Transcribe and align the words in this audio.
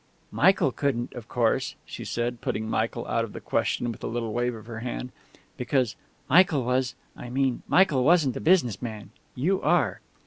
"Michael 0.31 0.71
couldn't, 0.71 1.13
of 1.13 1.27
course," 1.29 1.75
she 1.85 2.03
said, 2.03 2.41
putting 2.41 2.67
Michael 2.67 3.05
out 3.05 3.23
of 3.23 3.33
the 3.33 3.39
question 3.39 3.91
with 3.91 4.03
a 4.03 4.07
little 4.07 4.33
wave 4.33 4.55
of 4.55 4.65
her 4.65 4.79
hand, 4.79 5.11
"because 5.57 5.95
Michael 6.27 6.63
was 6.63 6.95
I 7.15 7.29
mean, 7.29 7.61
Michael 7.67 8.03
wasn't 8.03 8.35
a 8.35 8.41
business 8.41 8.81
man. 8.81 9.11
You 9.35 9.61
are." 9.61 10.01